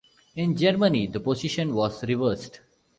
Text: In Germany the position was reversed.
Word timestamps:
In 0.35 0.55
Germany 0.57 1.05
the 1.05 1.19
position 1.19 1.75
was 1.75 2.01
reversed. 2.03 2.61